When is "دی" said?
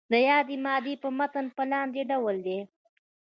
2.45-2.59